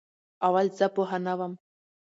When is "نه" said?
1.25-1.33